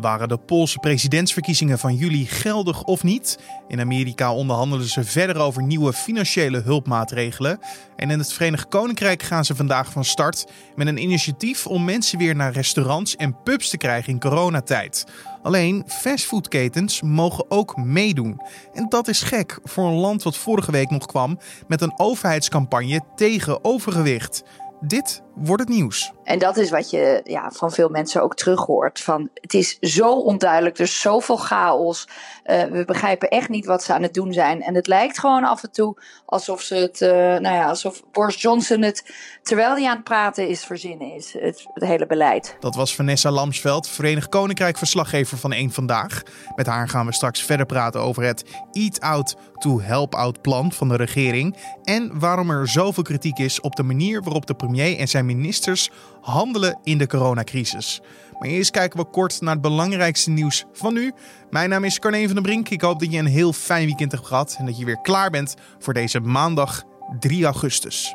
[0.00, 3.38] Waren de Poolse presidentsverkiezingen van juli geldig of niet?
[3.68, 7.58] In Amerika onderhandelen ze verder over nieuwe financiële hulpmaatregelen.
[7.96, 12.18] En in het Verenigd Koninkrijk gaan ze vandaag van start met een initiatief om mensen
[12.18, 15.06] weer naar restaurants en pubs te krijgen in coronatijd.
[15.42, 18.40] Alleen fastfoodketens mogen ook meedoen.
[18.72, 21.38] En dat is gek voor een land wat vorige week nog kwam
[21.68, 24.42] met een overheidscampagne tegen overgewicht.
[24.80, 26.12] Dit wordt het nieuws.
[26.24, 29.00] En dat is wat je ja, van veel mensen ook terug hoort.
[29.00, 32.08] Van, het is zo onduidelijk, er is zoveel chaos.
[32.44, 34.62] Uh, we begrijpen echt niet wat ze aan het doen zijn.
[34.62, 35.96] En het lijkt gewoon af en toe
[36.26, 40.48] alsof ze het, uh, nou ja, alsof Boris Johnson het, terwijl hij aan het praten
[40.48, 41.32] is, verzinnen is.
[41.32, 42.56] Het, het hele beleid.
[42.60, 46.22] Dat was Vanessa Lamsveld, Verenigd Koninkrijk verslaggever van Eén Vandaag.
[46.56, 50.72] Met haar gaan we straks verder praten over het Eat Out to Help Out plan
[50.72, 51.56] van de regering.
[51.84, 55.90] En waarom er zoveel kritiek is op de manier waarop de premier en zijn ministers
[56.20, 58.00] handelen in de coronacrisis.
[58.38, 61.12] Maar eerst kijken we kort naar het belangrijkste nieuws van nu.
[61.50, 62.68] Mijn naam is Carne van den Brink.
[62.68, 65.30] Ik hoop dat je een heel fijn weekend hebt gehad en dat je weer klaar
[65.30, 66.82] bent voor deze maandag
[67.18, 68.14] 3 augustus.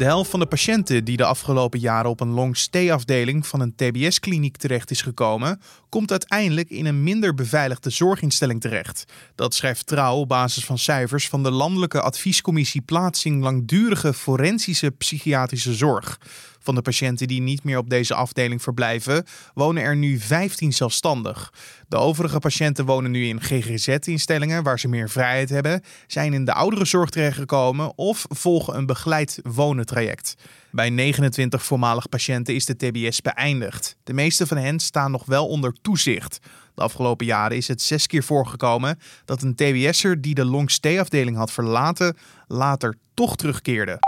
[0.00, 4.56] De helft van de patiënten die de afgelopen jaren op een long-stay-afdeling van een TBS-kliniek
[4.56, 9.04] terecht is gekomen, komt uiteindelijk in een minder beveiligde zorginstelling terecht.
[9.34, 15.74] Dat schrijft Trouw op basis van cijfers van de Landelijke Adviescommissie Plaatsing Langdurige Forensische Psychiatrische
[15.74, 16.18] Zorg.
[16.62, 19.24] Van de patiënten die niet meer op deze afdeling verblijven,
[19.54, 21.52] wonen er nu 15 zelfstandig.
[21.88, 26.52] De overige patiënten wonen nu in GGZ-instellingen waar ze meer vrijheid hebben, zijn in de
[26.52, 30.34] ouderenzorg terechtgekomen of volgen een begeleid wonentraject.
[30.72, 33.96] Bij 29 voormalig patiënten is de TBS beëindigd.
[34.04, 36.38] De meeste van hen staan nog wel onder toezicht.
[36.74, 41.52] De afgelopen jaren is het zes keer voorgekomen dat een TBS'er die de long-stay-afdeling had
[41.52, 43.98] verlaten, later toch terugkeerde.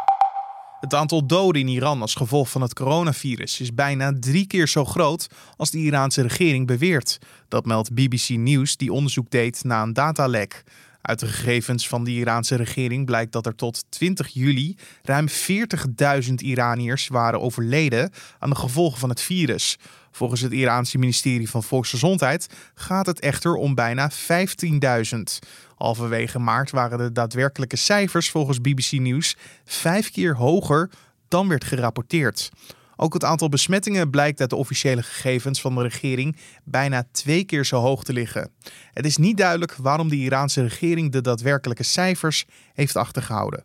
[0.80, 4.84] Het aantal doden in Iran als gevolg van het coronavirus is bijna drie keer zo
[4.84, 5.26] groot
[5.56, 7.18] als de Iraanse regering beweert.
[7.48, 10.62] Dat meldt BBC News, die onderzoek deed na een datalek.
[11.02, 16.34] Uit de gegevens van de Iraanse regering blijkt dat er tot 20 juli ruim 40.000
[16.34, 19.78] Iraniërs waren overleden aan de gevolgen van het virus.
[20.10, 24.18] Volgens het Iraanse ministerie van Volksgezondheid gaat het echter om bijna 15.000.
[25.76, 30.90] Halverwege maart waren de daadwerkelijke cijfers volgens BBC News vijf keer hoger
[31.28, 32.50] dan werd gerapporteerd.
[33.02, 37.64] Ook het aantal besmettingen blijkt uit de officiële gegevens van de regering bijna twee keer
[37.64, 38.50] zo hoog te liggen.
[38.92, 43.62] Het is niet duidelijk waarom de Iraanse regering de daadwerkelijke cijfers heeft achtergehouden.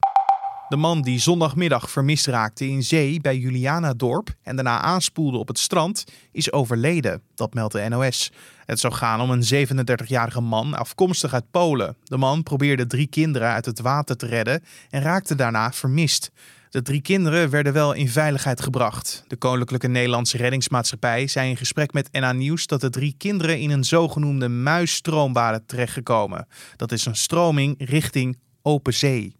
[0.67, 5.59] De man die zondagmiddag vermist raakte in zee bij Julianadorp en daarna aanspoelde op het
[5.59, 7.21] strand, is overleden.
[7.35, 8.31] Dat meldt de NOS.
[8.65, 11.95] Het zou gaan om een 37-jarige man afkomstig uit Polen.
[12.03, 16.31] De man probeerde drie kinderen uit het water te redden en raakte daarna vermist.
[16.69, 19.23] De drie kinderen werden wel in veiligheid gebracht.
[19.27, 23.69] De Koninklijke Nederlandse Reddingsmaatschappij zei in gesprek met NA Nieuws dat de drie kinderen in
[23.69, 26.47] een zogenoemde muisstroom waren terechtgekomen.
[26.75, 29.35] Dat is een stroming richting open zee.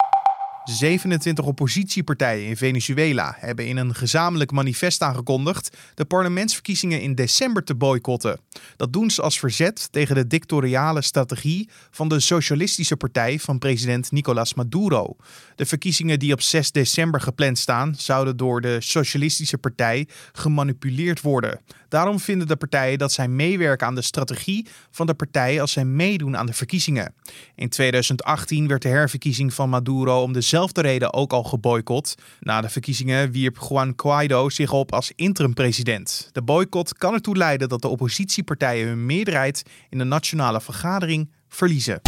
[0.67, 7.75] 27 oppositiepartijen in Venezuela hebben in een gezamenlijk manifest aangekondigd de parlementsverkiezingen in december te
[7.75, 8.39] boycotten.
[8.75, 14.11] Dat doen ze als verzet tegen de dictatoriale strategie van de Socialistische Partij van president
[14.11, 15.16] Nicolás Maduro.
[15.56, 21.59] De verkiezingen die op 6 december gepland staan, zouden door de Socialistische Partij gemanipuleerd worden.
[21.89, 25.85] Daarom vinden de partijen dat zij meewerken aan de strategie van de partij als zij
[25.85, 27.13] meedoen aan de verkiezingen.
[27.56, 32.16] In 2018 werd de herverkiezing van Maduro om dezelfde reden ook al geboycott.
[32.40, 36.29] Na de verkiezingen wierp Juan Guaido zich op als interim-president.
[36.31, 42.01] De boycott kan ertoe leiden dat de oppositiepartijen hun meerderheid in de nationale vergadering verliezen.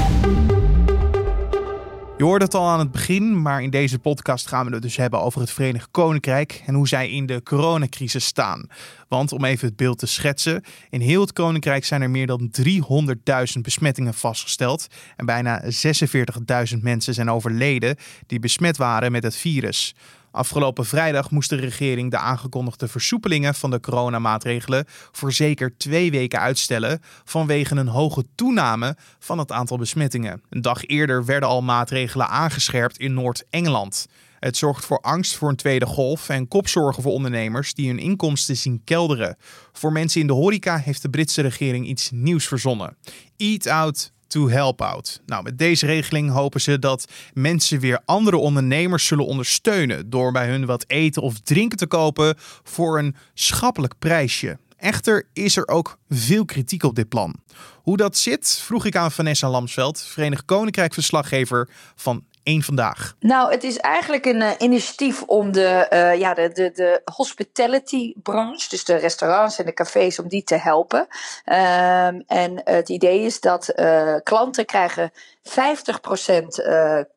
[2.19, 4.97] Je hoorde het al aan het begin, maar in deze podcast gaan we het dus
[4.97, 8.67] hebben over het Verenigd Koninkrijk en hoe zij in de coronacrisis staan.
[9.07, 12.51] Want om even het beeld te schetsen, in heel het Koninkrijk zijn er meer dan
[12.61, 17.95] 300.000 besmettingen vastgesteld en bijna 46.000 mensen zijn overleden
[18.27, 19.95] die besmet waren met het virus.
[20.31, 26.39] Afgelopen vrijdag moest de regering de aangekondigde versoepelingen van de coronamaatregelen voor zeker twee weken
[26.39, 30.41] uitstellen vanwege een hoge toename van het aantal besmettingen.
[30.49, 34.07] Een dag eerder werden al maatregelen aangescherpt in Noord-Engeland.
[34.39, 38.57] Het zorgt voor angst voor een tweede golf en kopzorgen voor ondernemers die hun inkomsten
[38.57, 39.37] zien kelderen.
[39.71, 42.97] Voor mensen in de horeca heeft de Britse regering iets nieuws verzonnen.
[43.37, 45.21] Eat out, to help out.
[45.25, 50.47] Nou, met deze regeling hopen ze dat mensen weer andere ondernemers zullen ondersteunen door bij
[50.47, 54.57] hun wat eten of drinken te kopen voor een schappelijk prijsje.
[54.77, 57.35] Echter is er ook veel kritiek op dit plan.
[57.81, 62.23] Hoe dat zit, vroeg ik aan Vanessa Lamsveld, Verenigd Koninkrijk verslaggever van
[62.57, 63.15] vandaag?
[63.19, 68.69] Nou, het is eigenlijk een uh, initiatief om de, uh, ja, de, de, de hospitality-branche,
[68.69, 70.99] dus de restaurants en de cafés, om die te helpen.
[70.99, 75.11] Um, en het idee is dat uh, klanten krijgen
[75.43, 75.51] 50%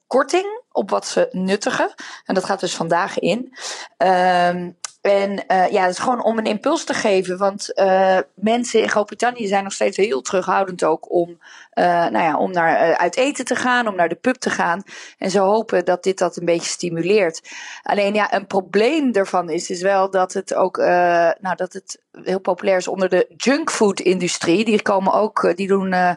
[0.07, 1.95] korting op wat ze nuttigen.
[2.25, 3.57] En dat gaat dus vandaag in.
[3.97, 7.39] Um, en uh, ja, het is gewoon om een impuls te geven.
[7.39, 11.29] Want uh, mensen in Groot-Brittannië zijn nog steeds heel terughoudend ook om,
[11.75, 14.83] uh, nou ja, om naar uit eten te gaan, om naar de pub te gaan.
[15.19, 17.51] En ze hopen dat dit dat een beetje stimuleert.
[17.83, 22.41] Alleen ja, een probleem daarvan is, is wel dat het ook, nou, dat het heel
[22.41, 24.65] populair is onder de junkfood-industrie.
[24.65, 26.17] Die komen ook, die doen,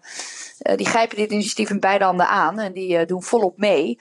[0.75, 3.97] die grijpen dit initiatief in beide handen aan en die doen volop mee.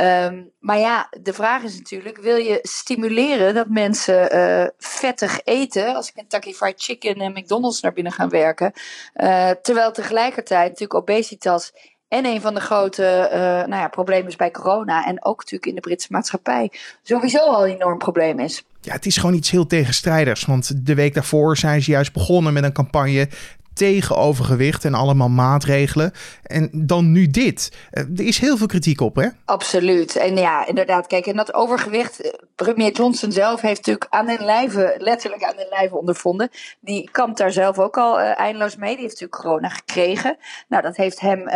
[0.00, 5.94] Um, maar ja, de vraag is natuurlijk: wil je stimuleren dat mensen uh, vettig eten
[5.94, 8.72] als Kentucky Fried Chicken en McDonald's naar binnen gaan werken?
[9.16, 11.72] Uh, terwijl tegelijkertijd natuurlijk obesitas
[12.08, 15.66] en een van de grote uh, nou ja, problemen is bij corona en ook natuurlijk
[15.66, 16.72] in de Britse maatschappij
[17.02, 18.64] sowieso al een enorm probleem is.
[18.80, 20.44] Ja, het is gewoon iets heel tegenstrijders.
[20.44, 23.28] Want de week daarvoor zijn ze juist begonnen met een campagne
[23.74, 26.12] tegen overgewicht en allemaal maatregelen.
[26.42, 27.76] En dan nu dit.
[27.90, 29.28] Eh, er is heel veel kritiek op, hè?
[29.44, 30.16] Absoluut.
[30.16, 31.06] En ja, inderdaad.
[31.06, 32.20] Kijk, en dat overgewicht.
[32.20, 36.50] Eh, premier Johnson zelf heeft natuurlijk aan den lijve, letterlijk aan den lijve ondervonden.
[36.80, 38.94] Die kampt daar zelf ook al uh, eindeloos mee.
[38.94, 40.36] Die heeft natuurlijk corona gekregen.
[40.68, 41.48] Nou, dat heeft hem.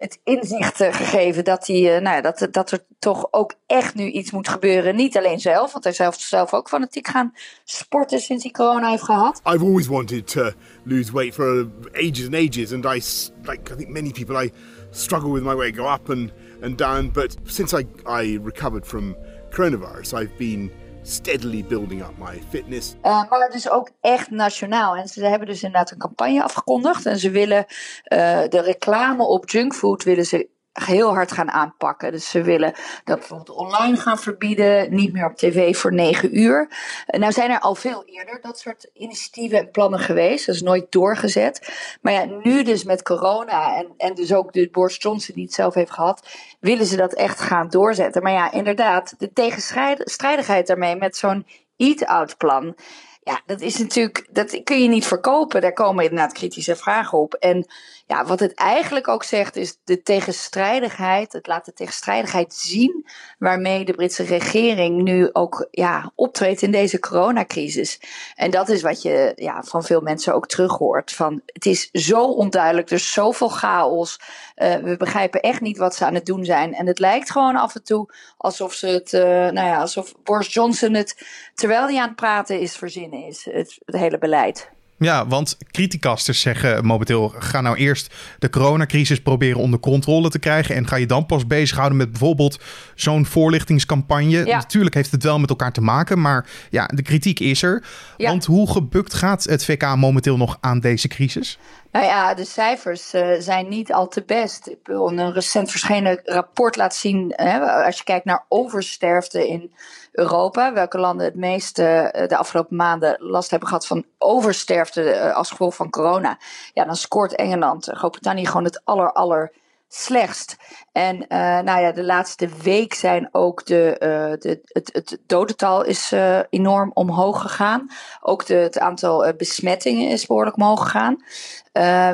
[0.00, 4.30] Het inzicht gegeven dat, hij, nou ja, dat, dat er toch ook echt nu iets
[4.30, 4.96] moet gebeuren.
[4.96, 7.32] Niet alleen zelf, want hij zelf, zelf ook fanatiek gaan
[7.64, 9.40] sporten sinds hij corona heeft gehad.
[9.44, 10.50] I've always wanted to
[10.84, 12.72] lose weight for ages and ages.
[12.72, 13.02] And I,
[13.42, 14.52] like I think many people, I
[14.90, 16.32] struggle with my weight, go up and,
[16.62, 17.10] and down.
[17.10, 19.16] But since I, I recovered from
[19.50, 20.70] coronavirus, I've been
[21.10, 22.94] steadily building up my fitness.
[23.02, 24.96] Uh, maar dus ook echt nationaal.
[24.96, 27.06] En ze hebben dus inderdaad een campagne afgekondigd.
[27.06, 30.48] En ze willen uh, de reclame op junkfood willen ze
[30.86, 32.12] heel hard gaan aanpakken.
[32.12, 32.72] Dus ze willen
[33.04, 36.68] dat bijvoorbeeld online gaan verbieden, niet meer op tv voor negen uur.
[37.06, 40.46] Nou zijn er al veel eerder dat soort initiatieven en plannen geweest.
[40.46, 41.72] Dat is nooit doorgezet.
[42.00, 45.54] Maar ja, nu dus met corona en, en dus ook de Boris Johnson die het
[45.54, 46.28] zelf heeft gehad,
[46.60, 48.22] willen ze dat echt gaan doorzetten.
[48.22, 52.76] Maar ja, inderdaad, de tegenstrijdigheid daarmee met zo'n eat-out plan.
[53.22, 55.60] Ja, dat is natuurlijk, dat kun je niet verkopen.
[55.60, 57.34] Daar komen inderdaad kritische vragen op.
[57.34, 57.66] En
[58.10, 61.32] ja, wat het eigenlijk ook zegt is de tegenstrijdigheid.
[61.32, 63.06] Het laat de tegenstrijdigheid zien
[63.38, 68.00] waarmee de Britse regering nu ook ja, optreedt in deze coronacrisis.
[68.34, 71.12] En dat is wat je ja, van veel mensen ook terug hoort.
[71.12, 74.20] Van, het is zo onduidelijk, er is zoveel chaos.
[74.56, 76.74] Uh, we begrijpen echt niet wat ze aan het doen zijn.
[76.74, 80.52] En het lijkt gewoon af en toe alsof ze het, uh, nou ja, alsof Boris
[80.52, 83.48] Johnson het, terwijl hij aan het praten is, verzinnen is.
[83.52, 84.70] Het hele beleid.
[85.00, 90.74] Ja, want criticasters zeggen momenteel: ga nou eerst de coronacrisis proberen onder controle te krijgen.
[90.74, 92.60] En ga je dan pas bezighouden met bijvoorbeeld
[92.94, 94.46] zo'n voorlichtingscampagne.
[94.46, 94.56] Ja.
[94.56, 97.84] Natuurlijk heeft het wel met elkaar te maken, maar ja, de kritiek is er.
[98.16, 98.30] Ja.
[98.30, 101.58] Want hoe gebukt gaat het VK momenteel nog aan deze crisis?
[101.92, 104.66] Nou ja, de cijfers uh, zijn niet al te best.
[104.66, 107.32] Ik een recent verschenen rapport laten zien.
[107.36, 109.72] Hè, als je kijkt naar oversterfte in
[110.12, 115.36] Europa, welke landen het meeste uh, de afgelopen maanden last hebben gehad van oversterfte uh,
[115.36, 116.38] als gevolg van corona.
[116.72, 119.52] Ja, dan scoort Engeland, Groot-Brittannië gewoon het aller, aller
[119.92, 120.56] slechtst.
[120.92, 126.12] En uh, nou ja, de laatste week zijn ook de, uh, het, het dodental is
[126.12, 127.90] uh, enorm omhoog gegaan.
[128.20, 131.24] Ook het aantal besmettingen is behoorlijk omhoog gegaan.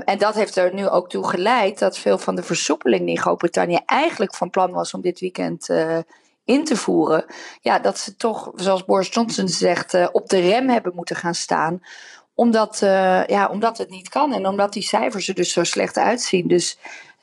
[0.05, 3.81] en dat heeft er nu ook toe geleid dat veel van de versoepeling die Groot-Brittannië
[3.87, 5.69] eigenlijk van plan was om dit weekend
[6.45, 7.25] in te voeren.
[7.61, 11.83] Ja, dat ze toch, zoals Boris Johnson zegt, op de rem hebben moeten gaan staan
[12.35, 12.79] omdat,
[13.27, 16.49] ja, omdat het niet kan en omdat die cijfers er dus zo slecht uitzien.
[16.49, 16.79] Dus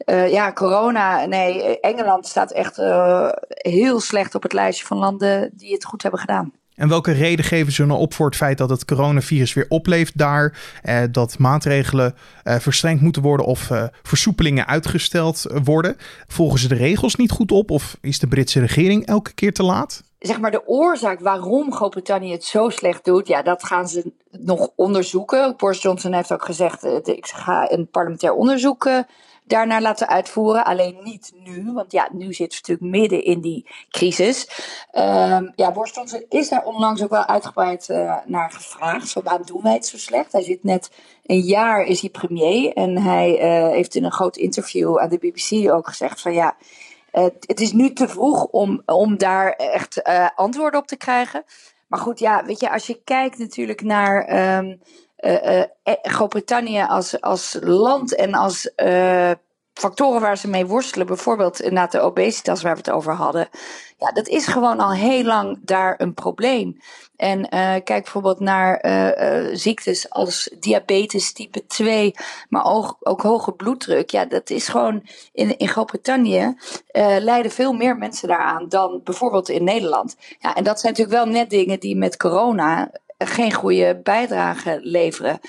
[0.06, 5.50] uh, ja, corona, nee, Engeland staat echt uh, heel slecht op het lijstje van landen
[5.54, 6.54] die het goed hebben gedaan.
[6.76, 10.18] En welke reden geven ze nou op voor het feit dat het coronavirus weer opleeft
[10.18, 10.58] daar?
[10.82, 15.98] Eh, dat maatregelen eh, verstrengd moeten worden of eh, versoepelingen uitgesteld worden?
[16.28, 19.64] Volgen ze de regels niet goed op of is de Britse regering elke keer te
[19.64, 20.04] laat?
[20.24, 24.70] Zeg maar de oorzaak waarom Groot-Brittannië het zo slecht doet, ja, dat gaan ze nog
[24.76, 25.54] onderzoeken.
[25.58, 28.90] Boris Johnson heeft ook gezegd: ik ga een parlementair onderzoek
[29.46, 30.66] daarnaar laten uitvoeren.
[30.66, 34.48] Alleen niet nu, want ja, nu zitten we natuurlijk midden in die crisis.
[34.94, 39.12] Um, ja, Boris Johnson is daar onlangs ook wel uitgebreid uh, naar gevraagd.
[39.12, 40.32] Van waarom doen wij het zo slecht?
[40.32, 40.92] Hij zit net
[41.26, 42.74] een jaar, is hij premier.
[42.74, 43.30] En hij
[43.74, 46.56] heeft in een groot interview aan de BBC ook gezegd van ja...
[47.22, 50.04] Het is nu te vroeg om, om daar echt
[50.36, 51.44] antwoorden op te krijgen.
[51.88, 54.82] Maar goed, ja, weet je, als je kijkt natuurlijk naar um,
[55.20, 58.72] uh, uh, Groot-Brittannië als, als land en als
[59.74, 63.50] factoren waar ze mee worstelen, bijvoorbeeld inderdaad de obesitas waar we het over hadden,
[63.98, 66.78] ja, dat is gewoon al heel lang daar een probleem.
[67.16, 67.48] En uh,
[67.84, 72.16] kijk bijvoorbeeld naar uh, uh, ziektes als diabetes type 2,
[72.50, 74.10] maar ook, ook hoge bloeddruk.
[74.10, 75.04] Ja, dat is gewoon
[75.34, 76.56] in, in Groot-Brittannië
[77.20, 80.16] lijden veel meer mensen daaraan dan bijvoorbeeld in Nederland.
[80.40, 85.40] Ja, en dat zijn natuurlijk wel net dingen die met corona geen goede bijdrage leveren.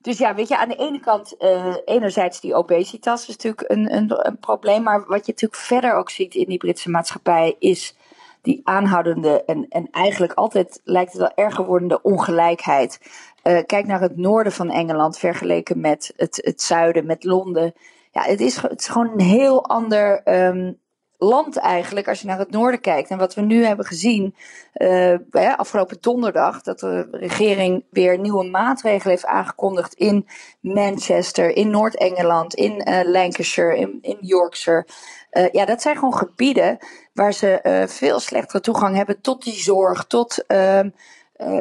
[0.00, 3.94] Dus ja, weet je, aan de ene kant, uh, enerzijds die obesitas is natuurlijk een,
[3.94, 4.82] een, een, probleem.
[4.82, 7.96] Maar wat je natuurlijk verder ook ziet in die Britse maatschappij is
[8.42, 13.00] die aanhoudende en, en eigenlijk altijd lijkt het wel erger wordende ongelijkheid.
[13.44, 17.74] Uh, kijk naar het noorden van Engeland vergeleken met het, het zuiden, met Londen.
[18.12, 20.78] Ja, het is, het gewoon een heel ander um,
[21.18, 23.10] land eigenlijk, als je naar het noorden kijkt.
[23.10, 24.34] En wat we nu hebben gezien,
[24.74, 25.18] uh,
[25.56, 30.26] afgelopen donderdag, dat de regering weer nieuwe maatregelen heeft aangekondigd in
[30.60, 34.86] Manchester, in Noord-Engeland, in uh, Lancashire, in, in Yorkshire.
[35.32, 36.78] Uh, ja, dat zijn gewoon gebieden
[37.12, 40.44] waar ze veel slechtere toegang hebben tot die zorg, tot.
[40.48, 40.92] nou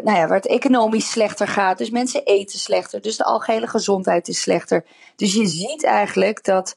[0.04, 1.78] ja, waar het economisch slechter gaat.
[1.78, 3.02] Dus mensen eten slechter.
[3.02, 4.86] Dus de algehele gezondheid is slechter.
[5.16, 6.76] Dus je ziet eigenlijk dat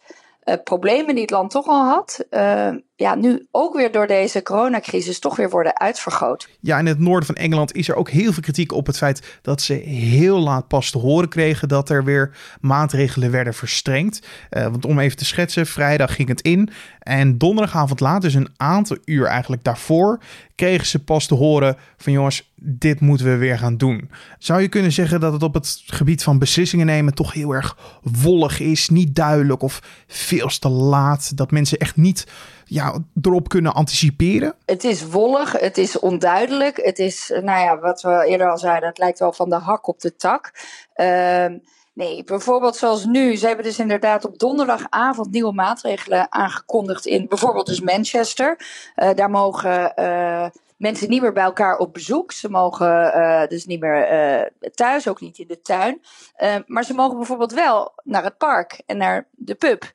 [0.57, 5.19] problemen die het land toch al had, uh, ja, nu ook weer door deze coronacrisis
[5.19, 6.49] toch weer worden uitvergroot.
[6.61, 9.39] Ja, in het noorden van Engeland is er ook heel veel kritiek op het feit
[9.43, 14.27] dat ze heel laat pas te horen kregen dat er weer maatregelen werden verstrengd.
[14.51, 18.49] Uh, want om even te schetsen, vrijdag ging het in en donderdagavond laat, dus een
[18.57, 20.19] aantal uur eigenlijk daarvoor,
[20.55, 24.11] kregen ze pas te horen van jongens, dit moeten we weer gaan doen.
[24.39, 27.77] Zou je kunnen zeggen dat het op het gebied van beslissingen nemen toch heel erg
[28.03, 32.27] wollig is, niet duidelijk of veel te laat, dat mensen echt niet
[32.71, 34.55] ja, erop kunnen anticiperen?
[34.65, 36.77] Het is wollig, het is onduidelijk.
[36.77, 39.87] Het is, nou ja, wat we eerder al zeiden, het lijkt wel van de hak
[39.87, 40.53] op de tak.
[40.97, 41.47] Uh,
[41.93, 43.37] nee, bijvoorbeeld zoals nu.
[43.37, 48.59] Ze hebben dus inderdaad op donderdagavond nieuwe maatregelen aangekondigd in bijvoorbeeld dus Manchester.
[48.97, 50.47] Uh, daar mogen uh,
[50.77, 52.33] mensen niet meer bij elkaar op bezoek.
[52.33, 56.01] Ze mogen uh, dus niet meer thuis, ook niet in de tuin.
[56.43, 59.93] Uh, maar ze mogen bijvoorbeeld wel naar het park en naar de pub.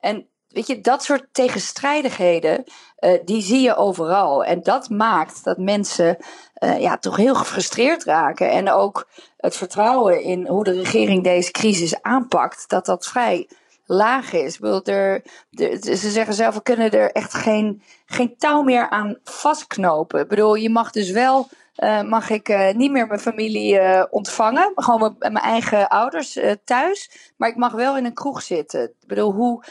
[0.00, 2.64] En Weet je, dat soort tegenstrijdigheden,
[3.00, 4.44] uh, die zie je overal.
[4.44, 6.16] En dat maakt dat mensen
[6.58, 8.50] uh, ja, toch heel gefrustreerd raken.
[8.50, 13.48] En ook het vertrouwen in hoe de regering deze crisis aanpakt, dat dat vrij
[13.86, 14.60] laag is.
[14.60, 20.20] Er, er, ze zeggen zelf, we kunnen er echt geen, geen touw meer aan vastknopen.
[20.20, 21.48] Ik bedoel, je mag dus wel...
[21.76, 23.80] Uh, mag ik niet meer mijn familie
[24.10, 24.72] ontvangen.
[24.74, 27.10] Gewoon mijn, mijn eigen ouders thuis.
[27.36, 28.82] Maar ik mag wel in een kroeg zitten.
[28.82, 29.64] Ik bedoel, hoe,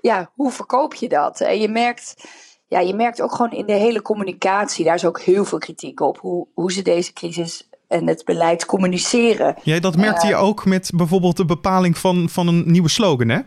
[0.00, 1.40] ja, hoe verkoop je dat?
[1.40, 2.24] En je merkt,
[2.68, 6.00] ja, je merkt ook gewoon in de hele communicatie, daar is ook heel veel kritiek
[6.00, 9.56] op, hoe, hoe ze deze crisis en het beleid communiceren.
[9.62, 13.40] Ja, dat merkte je ook met bijvoorbeeld de bepaling van, van een nieuwe slogan, hè?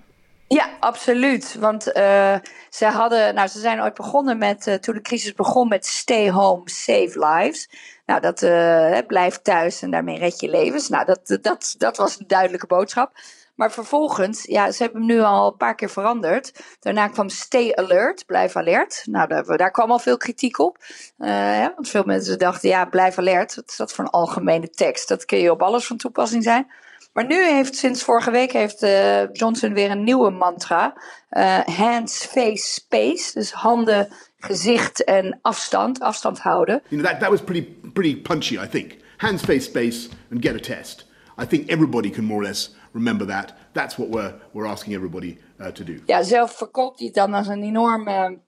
[0.47, 1.55] Ja, absoluut.
[1.59, 2.35] Want uh,
[2.69, 6.31] ze hadden, nou, ze zijn ooit begonnen met, uh, toen de crisis begon met Stay
[6.31, 7.69] Home, Save Lives.
[8.05, 10.89] Nou, dat uh, blijf thuis en daarmee red je levens.
[10.89, 13.11] Nou, dat, dat, dat was een duidelijke boodschap.
[13.57, 16.51] Maar vervolgens, ja, ze hebben hem nu al een paar keer veranderd.
[16.79, 19.03] Daarna kwam Stay Alert, blijf alert.
[19.05, 20.77] Nou, daar, daar kwam al veel kritiek op.
[21.17, 23.55] Ja, want veel mensen dachten, ja, blijf alert.
[23.55, 25.07] Wat is dat voor een algemene tekst?
[25.07, 26.67] Dat kun je op alles van toepassing zijn.
[27.13, 30.93] Maar nu heeft sinds vorige week heeft uh, Johnson weer een nieuwe mantra.
[31.31, 33.31] Uh, hands, face, space.
[33.33, 34.07] Dus handen,
[34.39, 35.99] gezicht en afstand.
[35.99, 36.81] Afstand houden.
[36.87, 38.95] You that was pretty, pretty punchy, I think.
[39.17, 41.07] Hands, face, space and get a test.
[41.41, 43.53] I think everybody can more or less remember that.
[43.71, 45.93] That's what we're, we're asking everybody uh, to do.
[46.05, 48.39] Ja, zelf verkoopt hij het dan als een enorme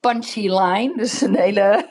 [0.00, 0.92] punchy line.
[1.02, 1.86] Dus een hele,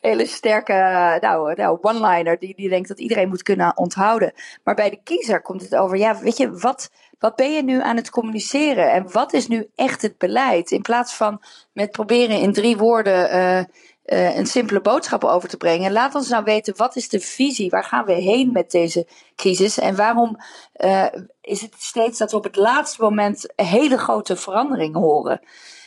[0.00, 0.72] hele sterke
[1.20, 4.32] nou, nou, one-liner die, die denkt dat iedereen moet kunnen onthouden.
[4.64, 7.82] Maar bij de kiezer komt het over, ja, weet je, wat, wat ben je nu
[7.82, 8.92] aan het communiceren?
[8.92, 10.70] En wat is nu echt het beleid?
[10.70, 13.64] In plaats van met proberen in drie woorden uh,
[14.06, 15.92] uh, een simpele boodschap over te brengen.
[15.92, 17.70] Laat ons nou weten, wat is de visie?
[17.70, 19.78] Waar gaan we heen met deze crisis?
[19.78, 20.36] En waarom
[20.76, 21.06] uh,
[21.40, 25.40] is het steeds dat we op het laatste moment hele grote veranderingen horen?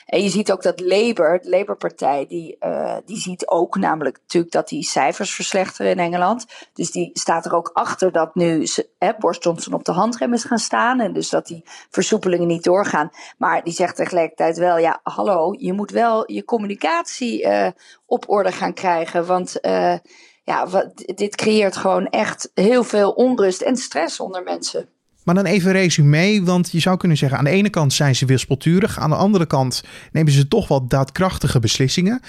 [0.09, 4.53] En je ziet ook dat Labour, de Labour-partij, die, uh, die ziet ook namelijk natuurlijk
[4.53, 6.45] dat die cijfers verslechteren in Engeland.
[6.73, 10.43] Dus die staat er ook achter dat nu hè, Boris Johnson op de handrem is
[10.43, 10.99] gaan staan.
[10.99, 13.09] En dus dat die versoepelingen niet doorgaan.
[13.37, 17.67] Maar die zegt tegelijkertijd wel, ja, hallo, je moet wel je communicatie uh,
[18.05, 19.25] op orde gaan krijgen.
[19.25, 19.97] Want uh,
[20.43, 24.89] ja, wat, dit creëert gewoon echt heel veel onrust en stress onder mensen.
[25.29, 28.25] Maar dan even resume, want je zou kunnen zeggen: aan de ene kant zijn ze
[28.25, 32.21] wispelturig, aan de andere kant nemen ze toch wel daadkrachtige beslissingen.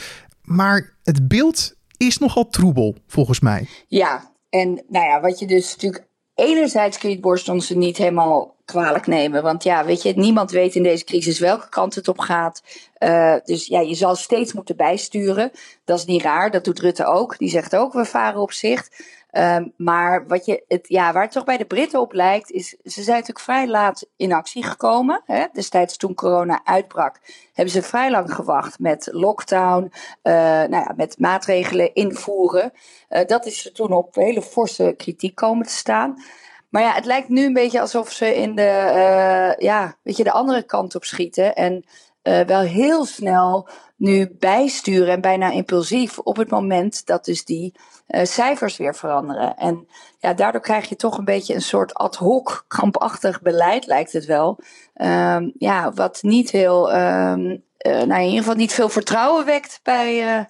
[0.42, 3.69] Maar het beeld is nogal troebel, volgens mij.
[3.88, 6.07] Ja, en nou ja, wat je dus natuurlijk.
[6.35, 9.42] Enerzijds kun je het Johnson niet helemaal kwalijk nemen.
[9.42, 12.62] Want ja, weet je, niemand weet in deze crisis welke kant het op gaat.
[12.99, 15.50] Uh, dus ja, je zal steeds moeten bijsturen.
[15.85, 17.38] Dat is niet raar, dat doet Rutte ook.
[17.38, 19.04] Die zegt ook, we varen op zicht.
[19.32, 22.68] Um, maar wat je, het, ja, waar het toch bij de Britten op lijkt, is
[22.68, 25.22] ze zijn natuurlijk vrij laat in actie gekomen.
[25.25, 25.44] Hè?
[25.52, 27.20] Destijds toen corona uitbrak,
[27.52, 32.72] hebben ze vrij lang gewacht met lockdown, uh, nou ja, met maatregelen invoeren.
[33.10, 36.22] Uh, dat is er toen op hele forse kritiek komen te staan.
[36.68, 40.25] Maar ja, het lijkt nu een beetje alsof ze in de, uh, ja, weet je,
[40.25, 41.54] de andere kant op schieten.
[41.54, 41.84] En
[42.22, 47.74] uh, wel heel snel nu bijsturen en bijna impulsief op het moment dat dus die
[48.08, 49.56] uh, cijfers weer veranderen.
[49.56, 49.86] En
[50.18, 54.24] ja, daardoor krijg je toch een beetje een soort ad hoc, krampachtig beleid, lijkt het
[54.24, 54.58] wel.
[54.94, 59.80] Um, ja, wat niet heel, um, uh, nou in ieder geval niet veel vertrouwen wekt
[59.82, 60.48] bij,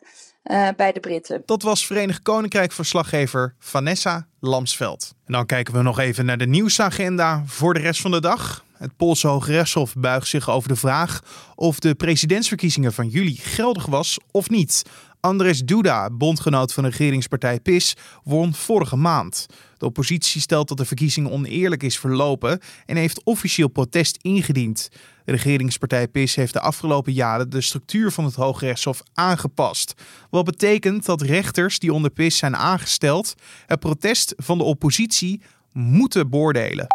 [0.76, 1.42] bij de Britten.
[1.46, 5.14] Dat was Verenigd Koninkrijk-verslaggever Vanessa Lamsveld.
[5.26, 8.64] En dan kijken we nog even naar de nieuwsagenda voor de rest van de dag.
[8.80, 11.22] Het Poolse Hoge Rechtshof buigt zich over de vraag
[11.54, 14.82] of de presidentsverkiezingen van juli geldig was of niet.
[15.20, 19.46] Andres Duda, bondgenoot van de regeringspartij PIS, won vorige maand.
[19.78, 24.88] De oppositie stelt dat de verkiezing oneerlijk is verlopen en heeft officieel protest ingediend.
[25.24, 29.94] De regeringspartij PIS heeft de afgelopen jaren de structuur van het Hoogrechtshof aangepast.
[30.30, 33.34] Wat betekent dat rechters die onder PIS zijn aangesteld
[33.66, 35.40] het protest van de oppositie
[35.72, 36.86] moeten beoordelen.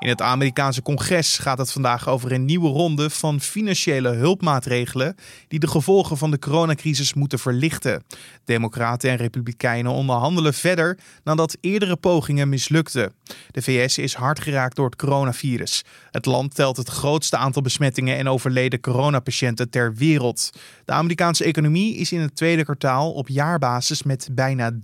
[0.00, 5.14] In het Amerikaanse congres gaat het vandaag over een nieuwe ronde van financiële hulpmaatregelen
[5.48, 8.04] die de gevolgen van de coronacrisis moeten verlichten.
[8.44, 13.12] Democraten en Republikeinen onderhandelen verder nadat eerdere pogingen mislukten.
[13.50, 15.84] De VS is hard geraakt door het coronavirus.
[16.10, 20.50] Het land telt het grootste aantal besmettingen en overleden coronapatiënten ter wereld.
[20.84, 24.76] De Amerikaanse economie is in het tweede kwartaal op jaarbasis met bijna 33%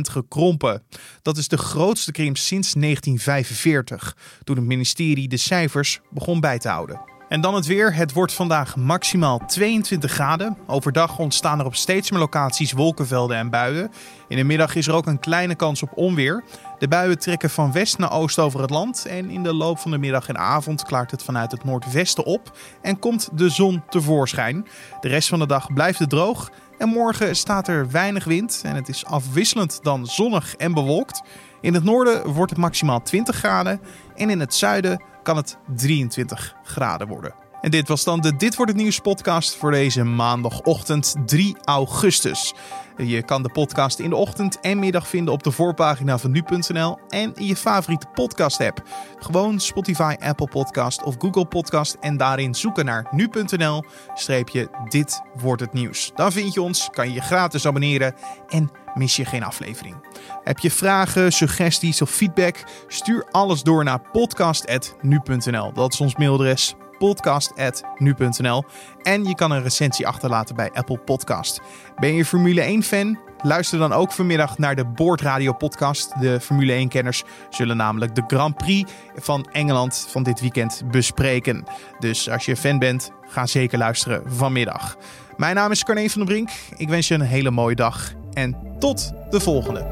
[0.00, 0.82] gekrompen.
[1.22, 4.05] Dat is de grootste krimp sinds 1945
[4.44, 7.14] toen het ministerie de cijfers begon bij te houden.
[7.28, 7.94] En dan het weer.
[7.94, 10.56] Het wordt vandaag maximaal 22 graden.
[10.66, 13.90] Overdag ontstaan er op steeds meer locaties wolkenvelden en buien.
[14.28, 16.44] In de middag is er ook een kleine kans op onweer.
[16.78, 19.06] De buien trekken van west naar oost over het land.
[19.06, 22.58] En in de loop van de middag en avond klaart het vanuit het noordwesten op.
[22.82, 24.66] En komt de zon tevoorschijn.
[25.00, 26.50] De rest van de dag blijft het droog.
[26.78, 28.60] En morgen staat er weinig wind.
[28.64, 31.22] En het is afwisselend dan zonnig en bewolkt.
[31.66, 33.80] In het noorden wordt het maximaal 20 graden
[34.14, 37.34] en in het zuiden kan het 23 graden worden.
[37.60, 42.54] En dit was dan de Dit wordt het nieuws podcast voor deze maandagochtend 3 augustus.
[42.96, 46.98] Je kan de podcast in de ochtend en middag vinden op de voorpagina van nu.nl
[47.08, 48.82] en in je favoriete podcast app.
[49.18, 55.62] Gewoon Spotify, Apple Podcast of Google Podcast en daarin zoeken naar nu.nl streepje dit wordt
[55.62, 56.12] het nieuws.
[56.14, 58.14] Dan vind je ons, kan je je gratis abonneren
[58.48, 59.96] en mis je geen aflevering.
[60.44, 62.64] Heb je vragen, suggesties of feedback?
[62.86, 65.72] Stuur alles door naar podcast.nu.nl.
[65.72, 68.64] Dat is ons mailadres podcast.nu.nl.
[69.02, 71.60] En je kan een recensie achterlaten bij Apple Podcast.
[71.96, 73.18] Ben je Formule 1 fan?
[73.42, 76.20] Luister dan ook vanmiddag naar de Boordradio podcast.
[76.20, 81.64] De Formule 1-kenners zullen namelijk de Grand Prix van Engeland van dit weekend bespreken.
[81.98, 84.96] Dus als je fan bent, ga zeker luisteren vanmiddag.
[85.36, 86.50] Mijn naam is Carne van der Brink.
[86.76, 89.84] Ik wens je een hele mooie dag en tot de volgende.